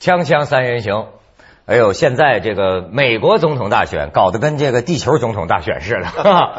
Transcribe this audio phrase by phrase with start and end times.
[0.00, 1.08] 锵锵三人行，
[1.66, 6.06] 哎呦，现在这个美国总统大选搞得跟这个地球总统大选似的，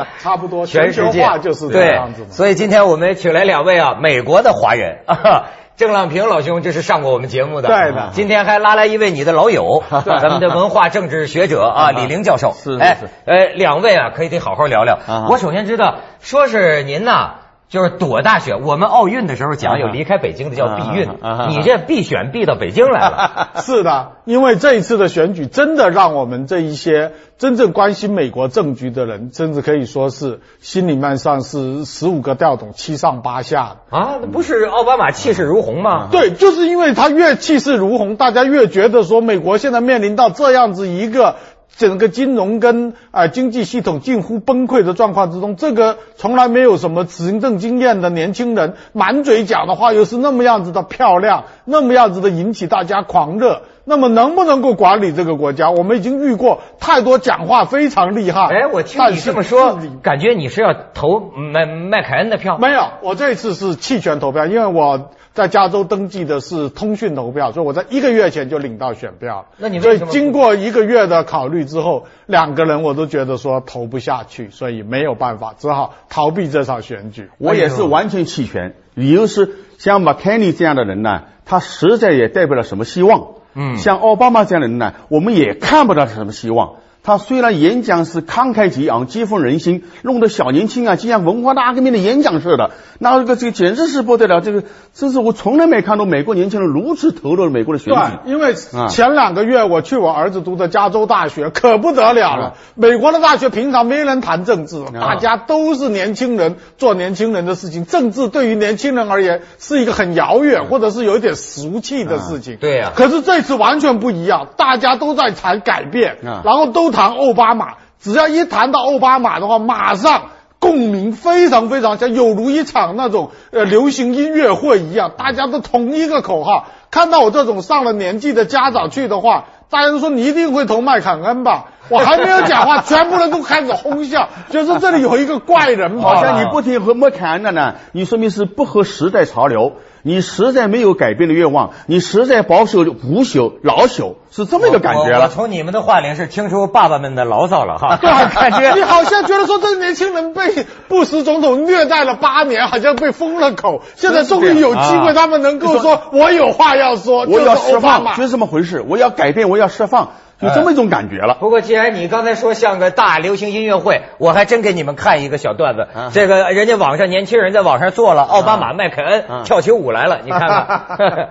[0.22, 2.28] 差不多，全世界就是这样子。
[2.30, 5.00] 所以今天我们请来两位啊，美国的华人，
[5.76, 8.10] 郑浪平老兄，这是上过我们节目的，对的。
[8.14, 12.52] 今天还拉来一位你的老友，咱们的文化政治学者啊， 李玲教授。
[12.54, 15.00] 是，哎，呃，两位啊，可以得好好聊聊。
[15.32, 17.38] 我首先知道，说是您呐。
[17.72, 21.08] 就是躲大选，我们奥运的时候讲有离开北京的叫避孕，
[21.48, 23.52] 你这避选避到北京来了。
[23.64, 34.20] 是的，因为这一次的选举真的让我们这一些真正关心美国政局的人，甚至可以说是心里面上是十五个吊桶七上八下啊！
[34.34, 36.10] 不是奥巴马气势如虹吗？
[36.12, 41.38] 对，就是因为他越气势如虹，大家越觉得说美国现在面临到这样子一个。
[41.78, 55.72] 整个金融跟啊经济系统近乎崩溃的状况之中，这个从来没有什么执政经验的年轻人，满嘴讲的话又是那么样子的漂亮，那么样子的引起大家狂热，那么能不能够管理这个国家？
[55.72, 58.48] 我们已经遇过太多讲话非常厉害。
[58.48, 62.58] 哎，我听你这么说，感觉你是要投麦麦凯恩的票？
[62.60, 65.10] 没有，我这次是弃权投票，因为我。
[65.34, 69.46] 在加州登记的是通讯投票，所以我在一个月前就领到选票。
[69.58, 77.30] 那你所以经过一个月的考虑之后，两个人我都觉得说投不下去，所以没有办法，只好逃避这场选举。
[77.38, 83.36] 我也是完全弃权，理由是像马凯尼这样的人呢，他实在也代表了什么希望。
[83.54, 86.76] 嗯，像奥巴马这样的人呢，我们也看不到什么希望。
[87.04, 94.40] 他虽然演讲是慷慨激昂、激愤人心，弄得小年轻啊，就像文化大革命的演讲似的，那这个这个简直是不得了。
[94.40, 94.64] 这个
[94.94, 98.00] 这是我从来没看到美国年轻人如此投入美国的选举。
[98.00, 98.54] 对，因为
[98.88, 102.54] 前两个月我去我儿子读的加州大学，可不得了了。
[102.76, 107.88] 美国的大学平常没人谈政治，大家都是年轻人做年轻人的事情。
[107.88, 112.58] 政治对于年轻人而言是一个很遥远，或者是有一点俗气的事情。
[112.62, 112.92] 对呀。
[112.96, 116.91] 可是这次完全不一样，大家都在谈改变，然后都。
[116.92, 120.24] 谈奥巴马，只要一谈到奥巴马的话，马上
[120.60, 126.68] 共鸣非常非常强，有如一场那种呃流行音乐会一样，大家都同一个口号。
[126.92, 131.68] 看到我这种上了年纪的家长去的话，大家都说你一定会投麦凯恩吧？
[131.90, 136.02] 我还没有讲话，全部人都开始哄笑，就是这里有一个怪人。
[136.02, 139.74] 好像你不听和麦凯恩的呢，你说明是不合时代潮流。
[140.04, 145.24] 你实在没有改变的愿望，你实在保守腐朽老朽，是这么一个感觉了。
[145.24, 147.98] 我从你们的话里是听出爸爸们的牢骚了哈。
[148.02, 158.84] 感觉你好像觉得说这个年轻人被布什总统虐待了八年，好像被封了口，现在终于有机会，他们能够说我有话要说，我要释放，就是这么回事。
[158.88, 160.14] 我要改变，我要释放。
[160.42, 161.38] 有这么一种感觉了。
[161.40, 165.88] 不过，既然你刚才说像个大流行音乐会，我还真给你们看一个小段子。
[166.14, 171.30] 这个人家网上年轻人在网上做了奥巴马、麦凯恩跳起舞来了，你看看。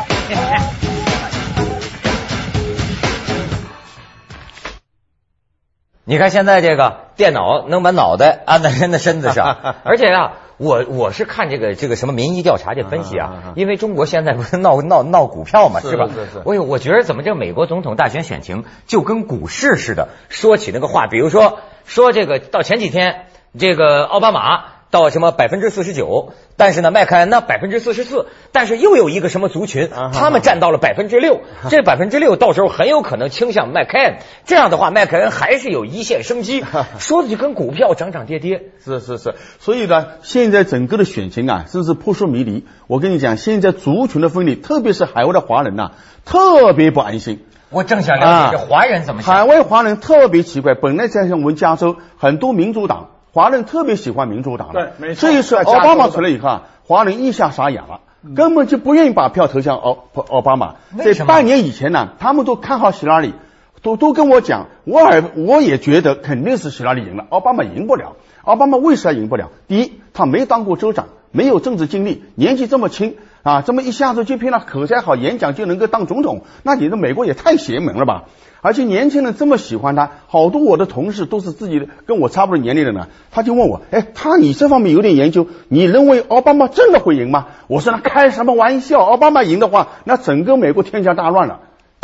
[6.03, 16.09] 你看现在这个电脑能把脑袋安在人的身子上， 而且啊，我我是看这个这个什么民意调查这分析啊，因为中国现在不是闹闹闹股票嘛，是吧？
[16.43, 23.27] 我我觉得怎么这美国总统大选选情就跟股市似的，说起那个话，比如说说这个到前几天
[23.57, 24.80] 这个奥巴马。
[24.91, 31.39] 到什么百分之四十九，但是呢，麦凯恩呢百分之四十四，但是又有一个什么族群，他们占到了百分之六，
[31.71, 36.63] 这百分之六到时候很有可能倾向麦凯恩，这样的话，麦凯恩还是有一线生机，
[36.99, 38.63] 说的就跟股票涨涨跌跌。
[38.83, 42.65] 是是是，所以呢，现在整个的选情啊，真是扑朔迷离。
[42.87, 45.91] 我跟你讲，现在族群的分离，特别是海外的华人呐，
[46.25, 47.45] 特别不安心。
[47.69, 49.33] 我正想了解这华人怎么想。
[49.33, 53.11] 海外华人特别奇怪，本来在像我们加州很多民主党。
[53.33, 55.29] 华人特别喜欢民主党，对，没错。
[55.29, 58.01] 这一次奥巴马出来以后啊，华人一下傻眼了，
[58.35, 60.75] 根本就不愿意把票投向奥奥巴马。
[60.97, 63.33] 在半年以前呢，他们都看好希拉里，
[63.81, 68.17] 都都跟我讲，我也我也觉得肯定是希拉里赢了，奥巴马赢不了。
[68.43, 69.49] 奥巴马为啥赢不了？
[69.67, 78.25] 第一，他没当过州长，没有政治经历，年纪这么轻啊，这么一下子就凭了口才好、演讲就能够当总统，那你的美国也太邪门了吧？
[78.61, 83.07] 而且年轻人这么喜欢他，好多我的同事都是自己的跟我差不多年龄的呢。
[83.31, 87.47] 他就问我，哎，他你这方面有点研究，你认为奥巴马真的会赢吗？
[87.65, 91.61] 我说那开什么玩笑，奥巴马赢的话，那整个美国天下大乱了。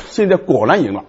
[0.08, 1.04] 现在果然赢了。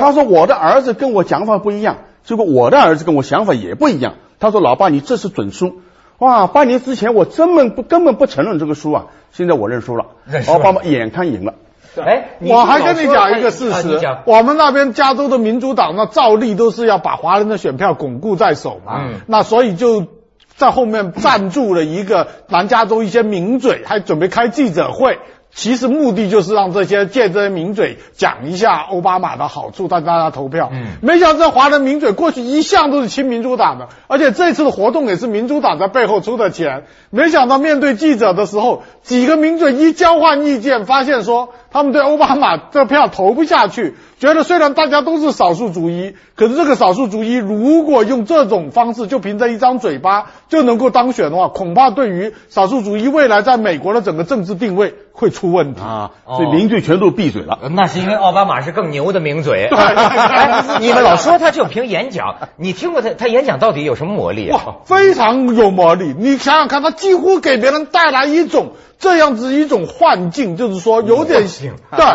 [0.00, 4.14] 他说我的儿子跟我讲法不一样，结果我的儿子跟我想法也不一样。
[4.40, 5.82] 他说老爸你这是准输。
[6.22, 10.06] 哇，八年之前我根本不根本不承认这个输啊，现在我认输了，
[10.46, 11.54] 奥巴马眼看赢了。
[11.96, 20.06] 哎，我还跟你讲一个事实，我们那边加州的民主党那照例都是要把华人的选票巩固在手嘛，那所以就
[20.54, 25.18] 在后面赞助了一个南加州一些名嘴，还准备开记者会。
[25.54, 30.70] 其实目的就是让这些借这些名嘴讲一下奥巴马的好处，让大家投票。
[30.72, 36.84] 嗯，没想到这华人名嘴过去一向都是亲民主党的，而且这次的活动也是民主党在背后出的钱。
[37.10, 43.94] 没想到面对记者的时候，几个名嘴一交换意见，发现说他们对奥巴马这票投不下去。
[44.18, 56.10] 觉得虽然大家都是少数族裔，可是这个少数族裔如果用这种方式就凭着一张嘴巴就能够当选的话，恐怕对于少数族裔未来在美国的整个政治定位会出问题啊！
[56.26, 57.58] 所以名嘴全都闭嘴了。
[57.72, 59.68] 那是因为奥巴马是更牛的名嘴。
[60.80, 64.76] 你们老说他就凭演讲，你听过他他演讲到底有什么魔力啊？
[64.84, 66.14] 非常有魔力！
[66.16, 71.48] 你想想看，他几乎给别人带来一种这样子一种幻境，就是说有点
[71.96, 72.06] 对。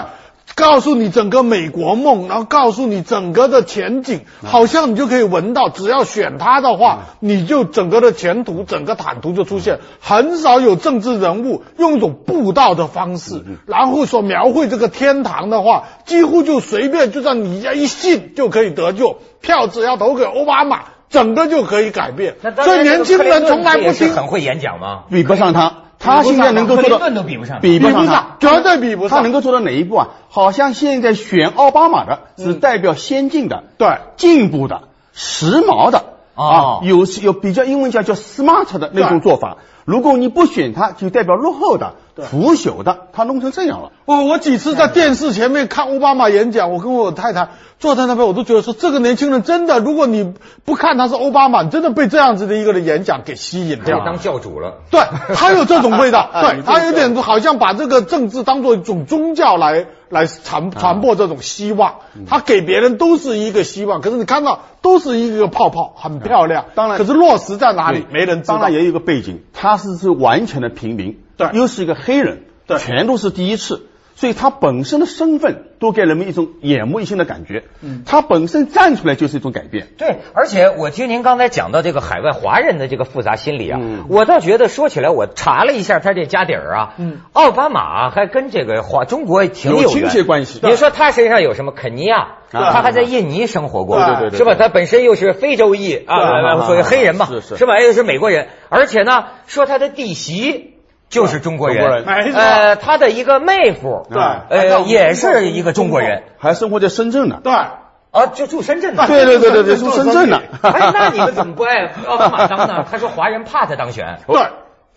[0.56, 9.80] 告诉你整个美国梦，然后告诉你整个的前景，好像你就可以闻到，只要选他的话，你就整个的前途、整个坦途就出现。
[10.00, 22.36] 很少有政治人物用一种布道的方式，然后所描绘这个天堂的话，几乎就随便就算你一信就可以得救，票只要投给奥巴马，整个就可以改变。
[22.64, 24.12] 所以年轻人从来不听。
[24.14, 25.04] 很会演讲吗？
[25.12, 25.87] 比不上他。
[26.08, 29.18] 他现在能够做到，比不上，比不上，绝对比不上。
[29.18, 30.08] 他能够做到哪一步啊？
[30.30, 34.84] 好像现在选奥巴马的是代表先进的，对，进步的，
[35.14, 39.58] 时髦的啊，有有比较英文叫叫 smart 的那种做法。
[39.86, 41.94] 如果你不选他，就代表落后的。
[42.18, 43.92] 腐朽的，他弄成这样了。
[44.06, 50.34] 我，我几次在电视前面看奥巴马演讲，我跟我太太坐在那边，我都觉得说这个年轻人真的，如果你
[50.66, 54.78] 不看他是奥巴马，你真的被这样子的一个的演讲给吸引掉，当教主了。
[54.90, 55.02] 对
[55.36, 61.96] 他有这种味道， 对他有点好像把这个政治当做一种宗教来来传传播这种希望，
[62.28, 66.66] 他给别人都是一个希望，可是你看到都是一个泡泡，很漂亮。
[66.76, 68.56] 当然，可是落实在哪里，没人知道。
[68.56, 71.20] 当然也有一个背景，他是是完全的平民。
[71.36, 77.66] 对，又是一个黑人，对，全都是第一次，所以他本身的身份都给人们一种眼目一新的感觉。
[77.82, 79.90] 嗯，他本身站出来就是一种改变。
[79.96, 83.80] 对，而且我听您刚才讲到这个海外华人的这个复杂心理啊，
[84.10, 90.60] 我倒觉得说起来，我查了一下他这家底儿啊，嗯，奥巴马还跟这个华中国挺有亲戚关系。
[90.64, 91.72] 你说他身上有什么？
[91.72, 94.56] 肯尼亚，他还在印尼生活过，对对对，是吧？
[94.56, 97.80] 他本身又是非洲裔啊，属于黑人嘛，是是，是吧？
[97.80, 100.74] 又是美国人，而且呢，说他的弟媳。
[101.10, 110.42] 就是中国人，呃，他的一个妹夫，对，呃，也是一个中国人，还生活在深圳呢，对，啊，就住深圳呢，对对对对对，住深圳呢。
[110.62, 112.86] 哎，那你们怎么不爱奥巴马当呢？
[112.92, 114.38] 他说华人怕他当选，对，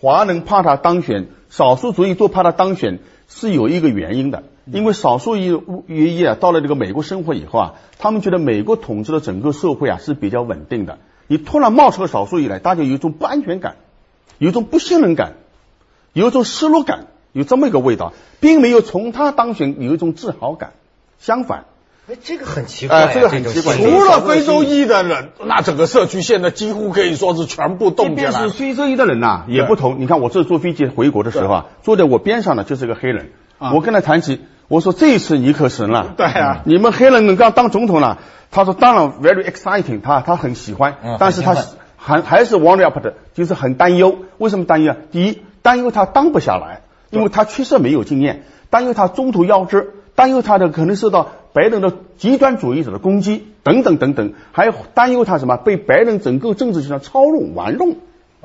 [0.01, 2.99] 华人怕他当选，少数族裔都怕他当选，
[3.29, 10.99] 是有一个原因的，因为少数裔裔裔啊，到了这个美国生活以后啊，他们觉得美国统治的整个社会啊是比较稳定的，
[11.29, 13.77] 你突然冒出个少数裔来，大家有一种不安全感，
[14.39, 15.35] 有一种不信任感。
[16.12, 20.73] 有一种失落感，有这么一个味道，并没有从他当选有一种自豪感。
[21.19, 21.64] 相反，
[22.09, 23.76] 哎，这个很奇怪，这个很奇怪。
[23.76, 28.31] 除了非洲裔的人，那整个社区现在几乎可以说是全部动起来。
[28.31, 30.00] 即便是非洲裔的人呐，也不同。
[30.00, 33.33] 你看，我这坐飞机回国的时候啊，坐在我边上的就是个黑人。
[33.59, 36.14] 我跟他谈起，我说这次你可神了。
[36.17, 38.19] 对啊，你们黑人能刚当总统了？
[38.50, 41.55] 他说当然，very exciting，他他很喜欢，但是他
[41.97, 44.21] 还还是 worry up 的，就是很担忧。
[44.38, 44.97] 为什么担忧啊？
[45.12, 45.43] 第一。
[45.62, 57.97] 担忧他当不下来，因为他确实没有经验；担忧他中途夭折；担忧他的可能受到白人的极端主义者的攻击，等等等等；还有担忧他什么被白人整个政治上操弄玩弄，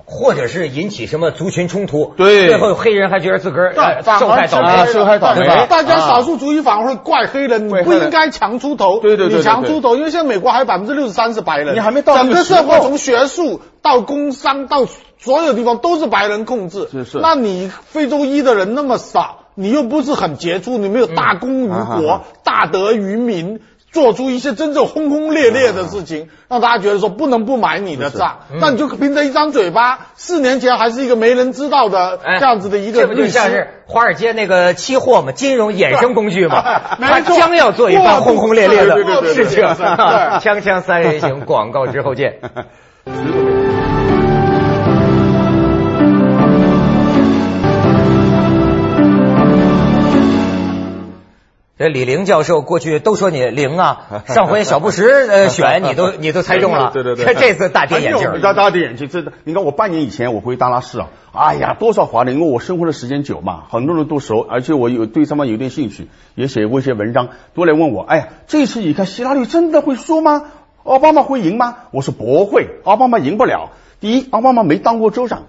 [0.05, 2.13] 或者是引起什么族群冲突。
[2.15, 3.73] 对，最后黑人还觉得自个儿
[4.19, 5.45] 受害倒霉，受害倒霉。
[5.67, 8.99] 大家少数族裔反而会怪黑人，你不应该强出头。
[8.99, 14.85] 对对对，你强出头，因为现在美国还有百分之六十三是白人，你还没到整个社会从学术到工商到。
[15.17, 17.19] 所有地方都是白人控制，是是。
[17.19, 23.61] 那你非洲裔的人那么少，你又不是很杰出，你没有大功于国、大德于民，
[23.95, 28.39] 做出一些真正轰轰烈烈的事情，让大家觉得说不能不买你的账。
[28.59, 36.61] 那你就凭着一张嘴巴，四年前还是一个没人知道的这样子的一个，这不就像是华尔街那个期货嘛，金融衍生工具嘛，
[36.99, 39.63] 他将要做一番轰轰烈烈的事情。
[39.63, 42.41] 锵锵三人行，广告之后见。
[51.85, 59.33] 这这李玲教授过去都说你灵啊，上回小布什呃选你都 你都猜中了， 对对对，这次大跌眼镜，大大跌眼镜，真的。
[59.43, 70.41] 你看我半年以前我回达拉市啊，哎呀，多少华人，因为我生活的时间久嘛，很多人都熟，而且我有对他们有点兴趣，也写过一些文章，都来问我，哎呀，这次你看希拉里真的会输吗？
[70.83, 71.75] 奥巴马会赢吗？
[71.91, 73.69] 我说不会，奥巴马赢不了。
[73.99, 75.43] 第一，奥巴马没当过州长；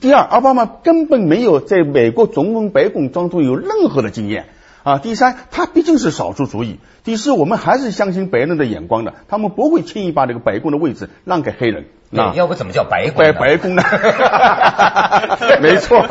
[0.00, 4.46] 第二，奥巴马根本没有在美国总统白宫当中有任何的经验。
[4.82, 6.78] 啊，第三，他毕竟是少数族裔。
[7.04, 11.86] 第四，我们还是相信白人的眼光的，他们不会轻易把这个白宫的位置让给黑人。
[12.14, 13.16] 那要不怎么叫白宫？
[13.16, 13.82] 白白宫呢？
[15.62, 16.04] 没错，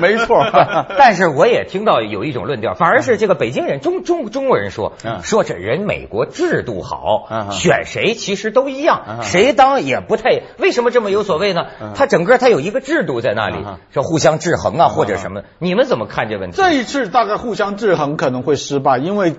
[0.00, 0.46] 没错。
[0.98, 10.40] 但是我也听到有一种论调，反而是这个北京人、中中中国人说，说这人美国制度好，选谁其实都一样，谁当也不太。
[10.56, 11.66] 为什么这么有所谓呢？
[11.94, 13.56] 他整个他有一个制度在那里，
[13.92, 15.42] 说互相制衡啊，或者什么？
[15.58, 16.56] 你们怎么看这问题？
[16.56, 19.34] 这一次大概互相制衡可能会失败，因为。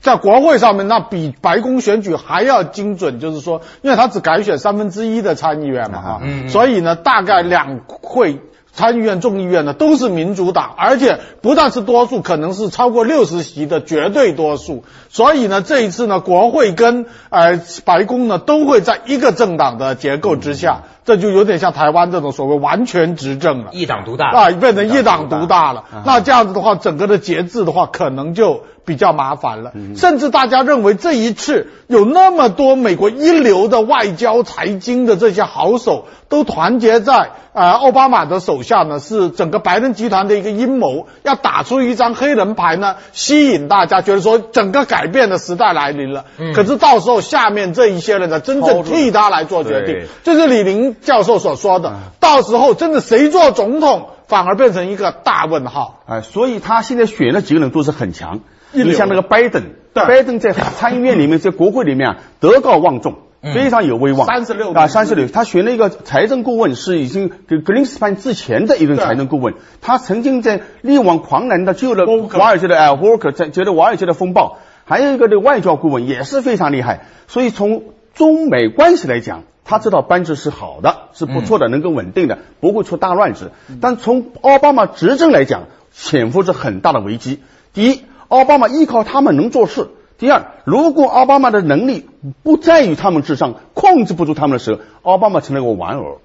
[0.00, 8.40] 在国会上面，那比白宫选举还要精准，就是说，因为他只改选三分之一的参议院嘛，啊，所以呢，大概两会。
[8.74, 14.82] 参议院、众议院呢都是民主党，而且不但是多数，可能是超过六十席的绝对多数。
[15.10, 25.84] 所以呢，这一次呢，国会跟呃白宫呢都会在一个政党的结构之下，这就有点像台湾这种所谓完全执政了，一党独大啊，变成一党独大了。
[26.06, 29.72] 那这样子的话，整个的节制的话，可能就比较麻烦了。
[29.96, 37.30] 甚至大家认为这一次有那么多美国一流的外交、财经的这些好手都团结在。
[37.54, 46.24] 呃，奥巴马的手下呢是整个白人集团的一个阴谋，要打出一张黑人牌呢，吸引大家觉得说整个改变的时代来临了。
[46.38, 46.54] 嗯。
[46.54, 56.00] 可是到时候下面这一些人呢，真正替他来做决定，就是李林教授所说的，到时候真的谁做总统，反而变成一个大问号。
[56.06, 58.40] 哎，所以他现在选的几个人都是很强。
[58.72, 59.62] 你像那个拜登，
[59.92, 63.14] 拜登在参议院里面，在国会里面啊，德高望重。
[63.42, 65.26] 非常有威望，三十六啊，三十六。
[65.26, 69.54] 他选了一个财政顾问，是已经跟格林斯潘之前的一个财政顾问。
[69.80, 74.58] 他曾经在力挽狂澜的救了华尔街的哎沃克，在觉得华尔街的风暴。
[74.84, 77.06] 还有一个的外交顾问也是非常厉害。
[77.26, 77.82] 所以从
[78.14, 83.50] 中美关系来讲，他这套班子是好的，是不错的，能够稳定的，不会出大乱子。
[83.80, 87.40] 但从奥巴马执政来讲，潜伏着很大的危机。
[87.74, 89.88] 第一，奥巴马依靠他们能做事。
[90.16, 92.08] 第二，如果奥巴马的能力
[92.42, 96.18] 不在于他们之上，控制不住他们的时候，奥巴马成了个玩偶。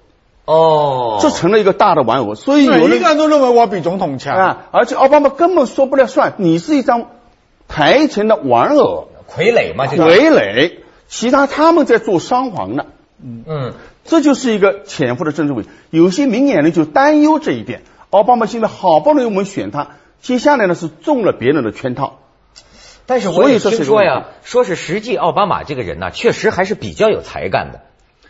[0.46, 2.34] 哦，这成了一个大的玩偶。
[2.34, 7.08] 所以每一个人都认为我比总统强啊，而且奥巴马根本说不了算，你是一张
[7.68, 10.78] 台前的玩偶，傀儡嘛，傀儡。
[11.08, 12.86] 其他他们在做商皇呢。
[13.22, 13.72] 嗯嗯，
[14.06, 15.68] 这就是一个潜伏的政治问题。
[15.90, 17.82] 有些明眼人就担忧这一点。
[18.08, 19.88] 奥巴马现在好不容易我们选他，
[20.20, 22.18] 接下来呢是中了别人的圈套。
[23.06, 27.80] 但是我也听说呀，说是实际奥巴马这个人呢，确实还是比较有才干的。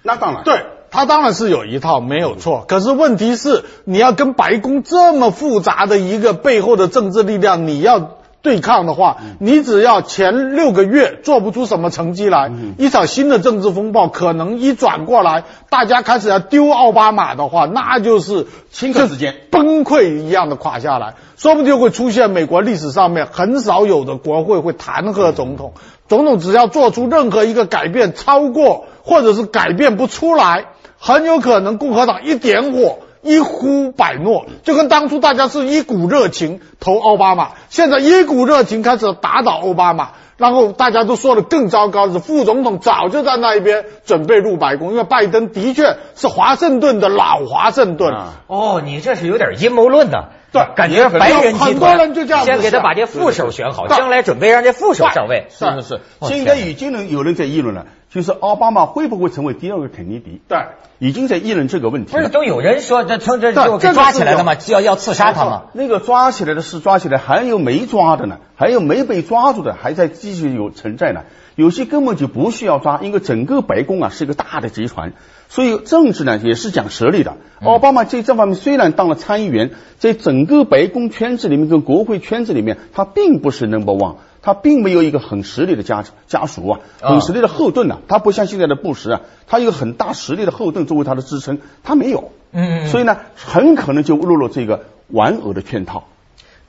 [0.02, 2.64] 那当然，对他当然是有一套没有错。
[2.68, 8.18] 可是问题是，你要跟白宫这么复杂的一个背后的政治力量，你要
[8.49, 19.35] 对抗的话，你只要前六个月做不出什么成绩来，一场新的政治风暴可能一转过来，大家开始要丢奥巴马的话，那就是顷刻之间。
[19.50, 21.17] 崩溃一样的垮下来。
[21.37, 25.75] 说不定会出现美国历史上面很少有的国会会弹劾总统，
[26.09, 40.11] 总统只要做出任何一个改变，超过或者是改变不出来，很有可能共和党一点火，一呼百诺，就跟当初大家是一股热情投奥巴马，现在一股热情开始打倒奥巴马。
[40.37, 48.15] 然后大家都说的更糟糕的是，副总统早就在那一边准备入白宫，因为拜登的确是华盛顿的老华盛顿。
[48.47, 50.27] 哦，你这是有点阴谋论呢。
[50.50, 55.47] 对，感觉白人很多人就这样先给他把这副手选好，将来准备让这副手上位。
[55.50, 60.40] 是是是，现在已经能有人在议论了，就是奥巴马会不会成为第二个肯尼迪？
[60.49, 60.59] 对，
[60.99, 62.12] 已经在议论这个问题。
[62.12, 64.55] 不是都有人说这从这就给抓起来了吗？
[64.69, 65.62] 要要刺杀他吗？
[65.75, 68.38] 那个抓起来的是抓起来，还有没抓的呢？
[68.57, 71.25] 还有没被抓住的还在继续有存在呢？
[71.59, 75.12] 有些根本就不需要抓，因为整个白宫啊是一个大的集团。
[75.49, 77.37] 所以政治呢也是讲实力的。
[77.61, 87.99] 奥巴马在这方面虽然当了参议员，在整个白宫圈子里面跟国会圈子里面，他并不是 number one，他并没有一个很实力的家家属啊，很实力的后盾啊。
[88.07, 92.31] 他不像现在的布什啊，他有很大实力的后盾作为他的支撑，他没有。
[92.53, 92.87] 嗯。
[92.87, 96.05] 所以呢，很可能就落入这个玩偶的圈套。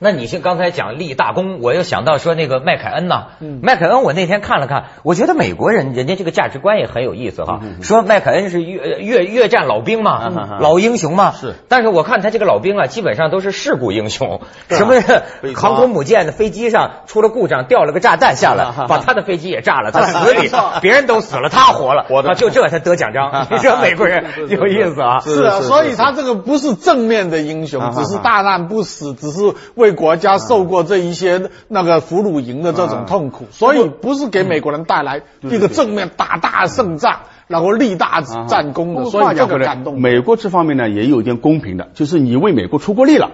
[0.02, 3.26] 那你像刚才讲立大功，我又想到说那个麦凯恩呐，
[3.60, 7.60] 麦凯恩我那天看了看，我觉得美国人人家这个价值观也很有意思哈。
[7.82, 11.32] 说麦凯恩是越越越战老兵嘛，老英雄嘛。
[11.38, 11.54] 是。
[11.68, 14.40] 但是我看他这个老兵啊，基本上都是事故英雄，
[14.70, 14.94] 什么
[15.54, 23.46] 航空母舰的飞机上出了故障，掉了个炸弹下来，把他的飞机也炸了，他死里，别人都死了，他活了，啊，就这他得奖章。
[23.50, 25.18] 你说美国人有意思啊？
[25.20, 29.89] 是啊，所以他这个不是正面的英雄，只是大难不死，只是为。
[29.92, 39.04] 国家受过这一些那个俘虏营的这种痛苦，所以不是给美国人带来一个正面打大胜仗，然后立大战功的。
[39.06, 40.00] 所以这个感动。
[40.00, 43.30] 美国这方面呢也有一点公平的，就是你为美国出过力了，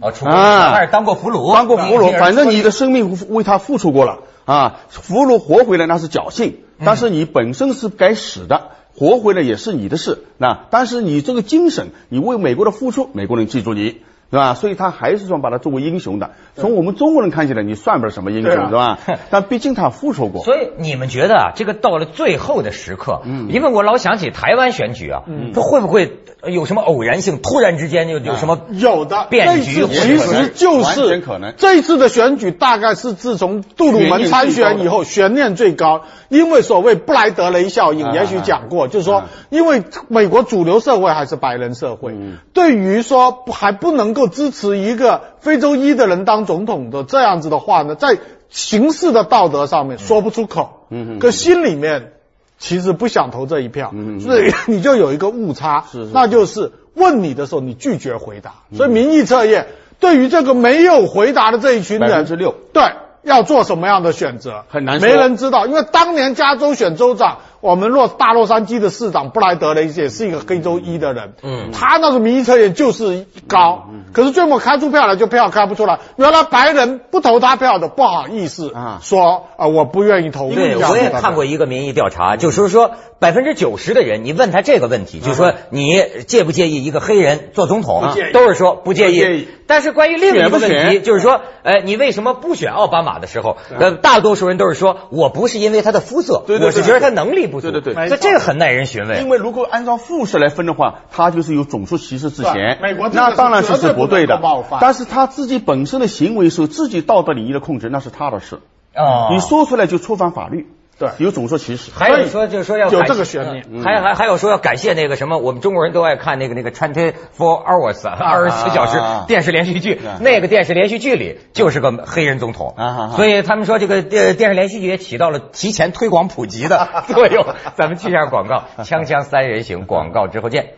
[0.00, 4.18] 啊，出过还是当过俘虏，当过俘虏，反正你的生命为他付出过了。
[4.44, 10.22] 啊，俘虏活回来那是侥幸，但是你本身是该死的，活回来也是你的事。
[10.38, 14.02] 那但是你这个精神，你为美国的付出，美国人记住你。
[14.30, 14.54] 是吧？
[14.54, 16.32] 所以他还是说把他作为英雄的。
[16.56, 18.98] 从我们中国人看起来，你算不了什么英雄，是吧？
[19.30, 20.42] 但毕竟他付出过。
[20.42, 27.38] 所以你们觉得啊，这个到了最后的时刻，嗯，因为我老想起台湾选举啊，嗯，他会不会有什么偶然性？
[27.40, 29.86] 突然之间就有什么有的变局？
[29.86, 42.12] 其实就是可能这一次的选举大概是自从杜鲁门参选以后悬念最高，因为所谓布莱德雷效应，也许讲过，就是说，因为美国主流社会还是白人社会，
[42.54, 44.15] 对于说还不能。
[44.16, 48.18] 够支持一个非洲裔的人当总统的这样子的话呢，在
[48.48, 52.14] 形式的道德上面说不出口，嗯，可心里面
[52.58, 59.66] 其实不想投这一票，嗯，所以你就有一个误差，是，那就是问你的时候你拒绝回答，所以民意测验
[60.00, 62.82] 对于这个没有回答的这一群人，百分之六，对，
[63.22, 64.64] 要做什么样的选择？
[64.70, 67.38] 很难，没人知道，因为当年加州选州长。
[67.66, 80.48] 我们洛大洛杉矶的市长布莱德雷也是一个非洲裔的人，嗯，他那个民意测验就是高，可是最后开出票来就票开不出来，原来白人不投他票的不好意思啊，说啊我不愿意投。
[80.52, 88.00] 对，我也看过一个民意调查，就是说百分之九十的人，你问他这个问题，就是说你介不介意一个黑人做总统，
[88.32, 89.48] 都是说不介意。
[89.66, 97.55] 但是关于另一个问题，就是说，哎，你为什么不选奥巴马的时候，呃，大多数人都是说我不是因为他的肤色，我是觉得他能力不。
[97.60, 99.20] 对对对，这这个很耐人寻味。
[99.20, 102.78] 因为如果按照复式来分的话，他就是有种族歧视之嫌。
[102.82, 104.40] 美国那当然是是不对的。
[104.80, 108.60] 但是他自己本身的行为受自己道德礼仪的控制，那是他的事。
[108.94, 110.66] 哦，你说出来就触犯法律。
[110.98, 111.90] 对，有种族歧视。
[111.94, 122.74] 还有说就是说要有这个悬念，还还还有说要感谢那个什么，我们中国人都爱看那个那个 twenty four hours 二十四小时电视连续剧，那个电视连续剧里就是个黑人总统，
[123.14, 127.44] 所以他们说这个电电视连续剧也起到了提前推广普及的作用。
[127.76, 130.74] 咱们去一下广告，锵锵三人行广告之后见。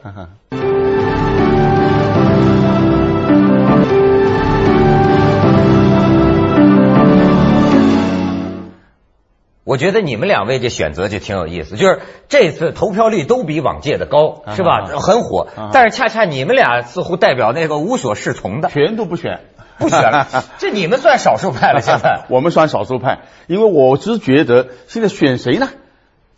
[9.69, 12.01] 我觉得你们两位这选择就挺有意思，就是
[12.31, 14.87] 这次投票率都比往届的高，是吧？
[14.99, 19.41] 很火，但是恰恰你们俩似乎代表那个无所适从的，全都不选，
[19.79, 20.27] 不选了。
[20.57, 25.69] 这你们算少数派了，现在 我们算少数派，因为我只觉得现在选谁呢？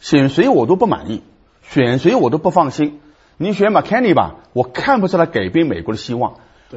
[0.01, 1.23] 选谁我都不满意，
[1.62, 3.01] 选谁我都不放心。
[3.37, 6.33] 你选马凯尼吧，我看不出来改变美国的希望；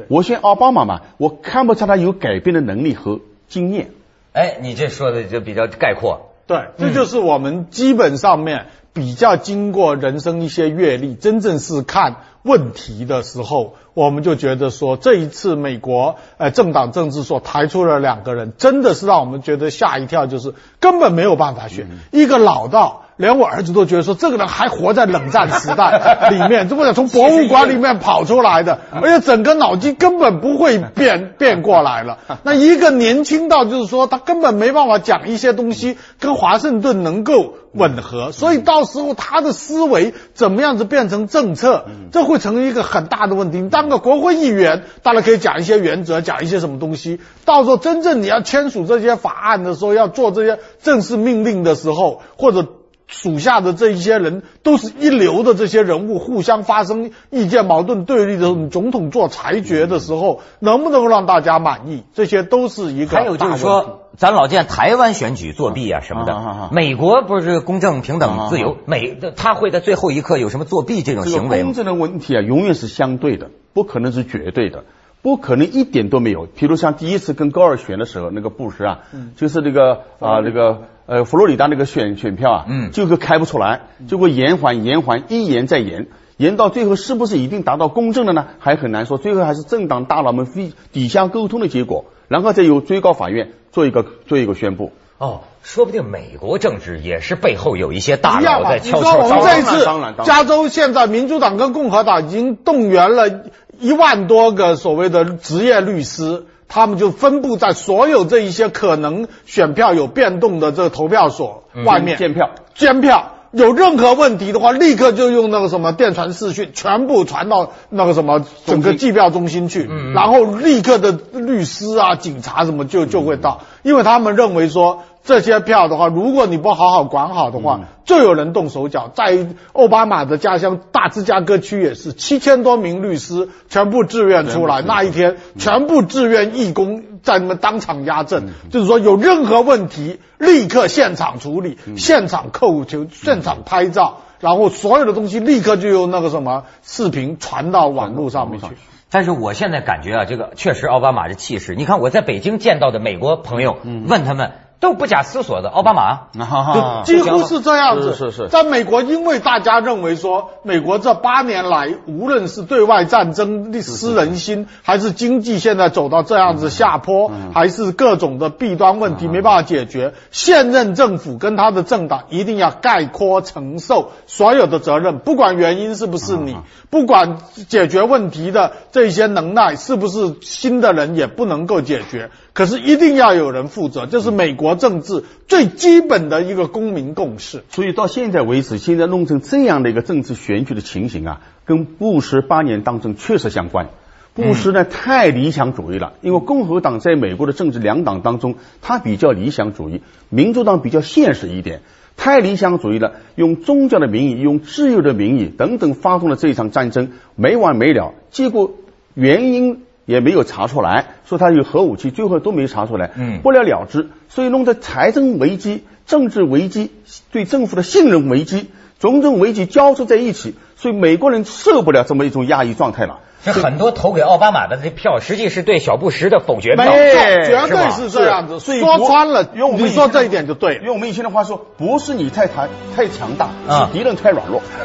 [0.06, 3.90] 我选奥巴马嘛，我看不出他有改变的能力和经验。
[4.32, 6.30] 哎，你这说的就比较概括。
[6.46, 23.03] 对，这就是我们基本上面比较经过人生一些阅历，真正是看问题的时候，我们就觉得说这一次美国呃政党政治所抬出了两个人，真的是让我们觉得吓一跳，就是根本没有办法选一个老道。
[23.16, 32.18] 连我儿子都觉得说，这个人还活在冷战时代 里面，这不是从博物馆里面跑出来的，而且整个脑筋根本不会变 变过来了。
[32.42, 43.60] 那一个年轻到就是说，他根本没办法讲一些东西跟华盛顿能够吻合，所以到时候他的思维怎么样子变成政策，这会成为一个很大的问题。
[43.60, 47.20] 你当个国会议员，当然可以讲一些原则，讲一些什么东西。
[47.44, 52.66] 到时候真正你要签署这些法案的时候，要做这些正式命令的时候，或者。
[53.06, 62.02] 属下的这一些人都是一流的这些人物，互相发生意见矛盾对立的时候，总统做裁决的时候，能不能够让大家满意？
[62.14, 63.16] 这些都是一个。
[63.16, 71.62] 还有就是说，咱老见台湾选举作弊啊什么的，美国不是公正、平等、自由，美他会在最后一刻有什么作弊这种行为？
[71.62, 74.84] 公正的问题啊，永远是相对的，不可能是绝对的。
[75.20, 76.46] 不可能一点都没有。
[76.54, 78.98] 比如像第一次跟高尔选的时候，那个布什啊，
[79.36, 88.46] 就是那个啊那个呃佛罗里达那个选选票啊，嗯，就是开不出来，就会延缓延缓，一延再延，延到最后是不是一定达到公正的呢？
[88.58, 89.18] 还很难说。
[89.18, 94.92] 最后还是政党大佬们非底下沟通的结果，然后再由最高法院做一个做一个宣布。
[95.16, 99.86] 哦，说不定美国政治也是背后有一些大佬在你说我们这一次
[100.24, 103.44] 加州现在民主党跟共和党已经动员了
[103.78, 112.18] 一万多个所谓的职业律师，他们就分布在所有这一些可能选票有变动的这个投票所外面。
[112.18, 112.50] 监票。
[112.74, 113.30] 监票。
[113.52, 129.10] 有任何问题的话，立刻就用那个什么电传视讯，全部传到那个什么整个计票中心去，然后立刻的律师啊、警察什么就就会到，因为他们认为说这些票的话，如果你不好好管好的话，就有人动手脚。
[129.14, 148.66] 在奥巴马的家乡大芝加哥区也是，七千多名律师全部自愿出来，那一天全部自愿义工在那边当场压阵，就是说有任何问题立刻现场处理，现场扣球，现场拍照，然后所有的东西立刻就用那个什么视频传到网络上面去。
[149.10, 151.74] 但是我现在感觉啊，这个确实奥巴马的气势。
[151.76, 154.50] 你看我在北京见到的美国朋友，问他们
[154.84, 156.02] 都不假思索的奥巴马，
[156.38, 158.12] 啊几乎是这样子。
[158.12, 158.48] 是是是。
[158.48, 176.58] 在美国，因为大家认为说，美国这八年来，无论是对外战争失人心，还是经济现在走到这样子下坡，还是各种的弊端问题没办法解决，现任政府跟他的政党一定要概括承受所有的责任，不管原因是不是你，
[176.90, 177.38] 不管
[177.70, 187.64] 解决问题的这些能耐是不是新的人也不能够解决，可是一定要有人负责，这是美国政治最基本的一个公民共识。
[187.68, 193.88] 所以到现在为止，现在弄成这样的一个政治选举的情形啊，跟布什八年当政确实相关。
[194.34, 201.82] 布什呢太理想主义了，因为共和党在美国的政治两党当中，他比较理想主义，民主党比较现实一点。
[202.16, 208.14] 太理想主义了，用宗教的名义，用自由的名义等等发动了这一场战争，没完没了。
[208.30, 208.72] 结果
[209.14, 214.08] 原因也没有查出来，说他有核武器，最后都没查出来，嗯不了了之。
[214.28, 216.90] 所以弄得财政危机、政治危机、
[217.32, 223.20] 对政府的信任危机，种种危机交织在一起，所以美国人受不了这么一种压抑状态了。
[223.44, 228.58] 这很多投给奥巴马的这票，实际是对小布什的否决票，没错，对绝对是这样子。
[228.58, 230.80] 所以说穿了，用我们以前你说这一点就对。
[230.82, 234.62] 用我们以前的话说，不是你太太太强大，啊是敌人太软弱。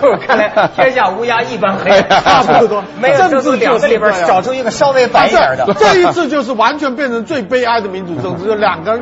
[0.00, 5.72] 就是看来天下乌鸦一般黑，差不多没有政治这两个里边找出一个稍微白一点的。
[5.74, 8.98] 这一次就是完全变成最悲哀的民主政治，就两个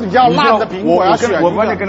[0.00, 1.40] 比较烂的苹果要选